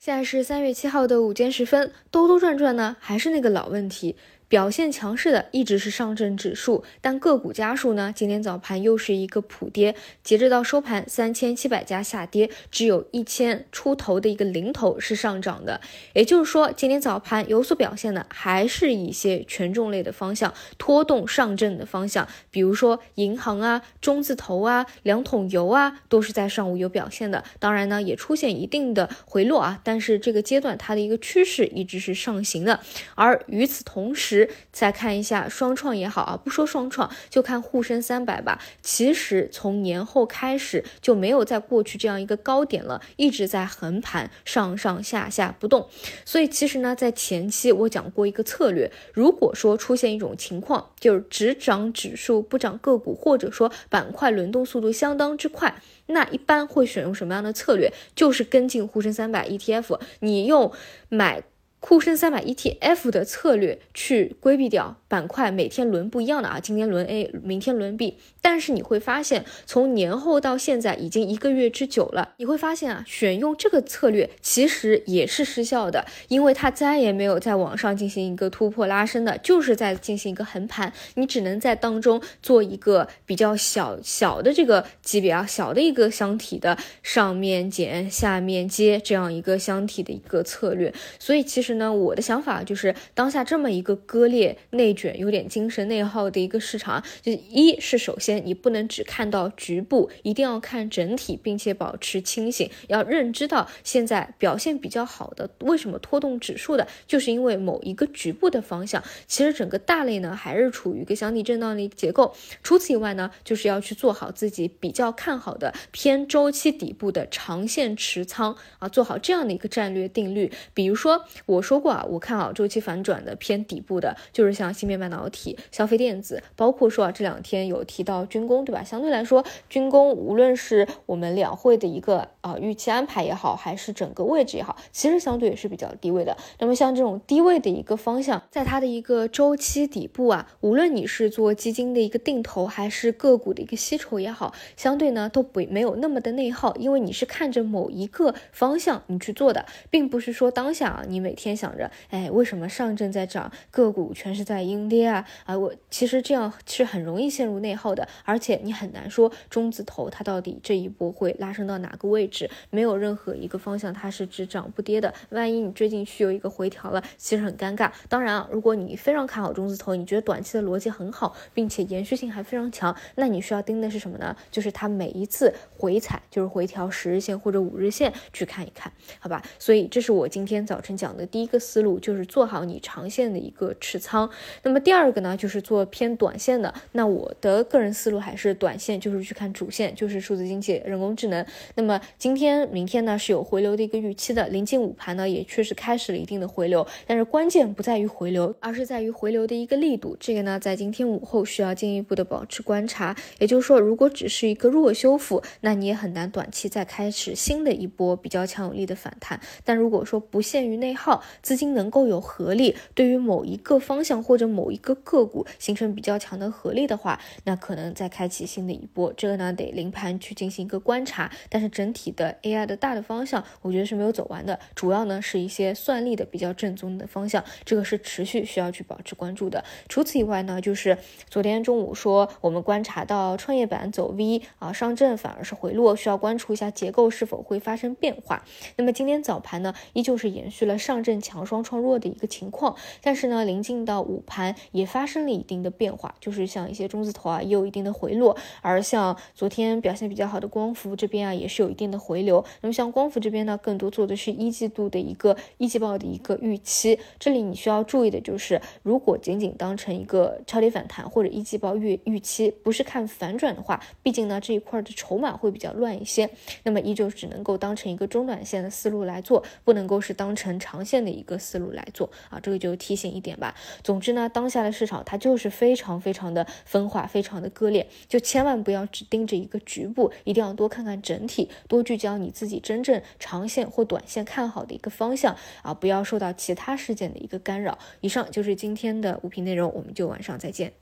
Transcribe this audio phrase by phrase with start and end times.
[0.00, 4.16] 现在是三月七号的午间时分，兜兜转转呢，还是那个老问题。
[4.50, 8.12] 表现强势的一直是上证指数，但个股家数呢？
[8.12, 15.80] 今天早盘又是一个普跌，截止到收盘，三千七百家下跌，只有一千出头的一个零头是上涨的。
[16.14, 27.44] 也就是说，今天早盘有所表现的，还是一些权重类的方向拖动上证的方向，比如说银行啊、中字头啊、两桶油啊，都是在上午有表现的。
[27.60, 32.80] 当然呢，也出现一定的回落啊，但是这个阶段它的一个趋势一直是上行的。
[33.14, 34.39] 而与此同时，
[34.72, 38.60] 再看一下双创也好啊，不说双创，就看沪深三百吧。
[38.80, 45.88] 其实从年后开始就没有在过去这样一个高点了，一直在横盘上上下下不动。
[46.24, 57.92] 所以其实呢，在前期我讲过一个策略，如果说出现一种情况，就是只涨指数不涨个股，或者说板块轮动速度相当之快，那一般会选用什么样的策略？
[58.14, 60.72] 就是跟进沪深三百 ETF，你用
[61.08, 61.42] 买。
[61.82, 68.18] 沪深三百 ETF 的策略去规避掉板块每天轮不一样的啊，今天轮 A，明天轮 B。
[68.42, 90.92] 但是你会发现，从年后到现在已经一个月之久了，你会发现啊，选用这个策略其实也是失效的，因为它再也没有在网上进行一个突破拉升的，就是在进行一个横盘，你只能在当中做一个比较小小的这个级别啊，小的一个箱体的上面减下面接这样一个箱体的一个策略。
[91.18, 91.69] 所以其实。
[91.74, 109.02] 呢，我的想法就是当下这么一个割裂、内卷、有点精神内耗的一个市场，就一是首先你不能只看到局部，一定要看整体，并且保持清醒，要认知到现在表现比较好的，为什么拖动指数的，就是因为某一个局部的方向。
[109.26, 112.34] 其实整个大类呢还是处于一个箱体震荡的一个结构。
[112.62, 120.52] 除此以外呢，就是要去做好自己比较看好的偏周期底部的长线持仓啊，做好这样的一个战略定律。
[120.74, 121.59] 比如说我。
[121.60, 128.82] 我说过啊，我看好周期反转的偏底部的，就是像芯片半导体、消费电子，包括说啊这两天有提到军工，对吧？
[128.82, 136.34] 相对来说，军工无论是我们两会的一个啊预期安排也好，还是整个位置也好，其实相对也是比较低位的。
[136.58, 151.49] 那么像这种低位的一个方向，在它的一个周期底部啊，无论你是做基金的一个定投，还是个股的一个吸筹也好，相对呢都不没有那么的内耗，因为你是看着某一个方向你去做的，并不是说当下啊你每天。
[151.54, 155.26] 想着，哎，为什么上证在涨，个股全是在阴跌啊？
[155.44, 165.12] 啊，我其实这样是很容易陷入内耗的，而且你很难说中字头它到底这一波会拉升到哪个位置，没有任何一个方向它是只涨不跌的。
[165.30, 167.90] 万一你追进去有一个回调了，其实很尴尬。
[168.08, 174.36] 当然啊，如果你非常看好中字头，你觉得短期的逻辑很好，并且延续性还非常强，那你需要盯的是什么呢？
[174.50, 179.42] 就是它每一次回踩，就是回调十日线或者五日线去看一看，好吧？
[179.58, 181.39] 所以这是我今天早晨讲的第。
[181.40, 184.28] 一个思路就是做好你长线的一个持仓，
[184.62, 186.72] 那么第二个呢，就是做偏短线的。
[186.92, 191.44] 那我的个人思路还是短线，就是去看主线，就是数字经济、人工智能。
[191.74, 200.16] 那么今天、明天呢是有回流的一个预期的，临近午盘呢也确实开始了一定的回流，但是关键不在于回流，而是在于回流的一个力度。
[200.18, 203.16] 这个呢，在今天午后需要进一步的保持观察。
[203.38, 209.40] 也就是说，如果只是一个弱修复，那你也很难短期再开始新的一波比较强有力的反弹。
[209.64, 219.12] 但如果说不限于内耗，资金能够有合力，对于某一个方向或者某一个个股形成比较强的合力的话，那可能再开启新的一波。
[219.16, 221.30] 这个呢得临盘去进行一个观察。
[221.48, 224.58] 但是整体的 AI 的大的方向，我觉得是没有走完的。
[224.74, 229.62] 主要呢是一些算力的比较正宗的方向，这个是持续需要去保持关注的。
[229.88, 230.98] 除此以外呢，就是
[231.28, 238.44] 昨天中午说我们观察到创业板走 V 啊，上证反而是回落，需要关注一下结构是否会发生变化。
[238.76, 241.19] 那么今天早盘呢，依旧是延续了上证。
[241.20, 252.44] 强双创弱的一个情况，但是呢，临近到午盘也发生了一定的变化，就是像一些中字头啊，也有一定的回落，而像昨天表现比较好的光伏这边啊，也是有一定的回流。
[252.62, 256.98] 那么像光伏这边呢，更多做的是一季度的一个一季报的一个预期。
[257.18, 266.30] 这里你需要注意的就是，如果仅仅当成一个超跌反弹或者一季报预预期，不是看反转的话，毕竟呢这一块的筹码会比较乱一些，
[266.64, 271.09] 那么依旧只能够当成一个中短线的思路来做，不能够是当成长线的。
[271.10, 273.54] 一个思路来做啊，这个就提醒一点吧。
[273.82, 287.78] 总之呢，当下的市场它就是非常非常的分化，非常的割裂，就千万不要只盯着一个局部，一定要多看看整体，多聚焦你自己真正长线或短线看好的一个方向啊，不要受到其他事件的一个干扰。
[288.00, 290.79] 以上就是今天的物品内容，我们就晚上再见。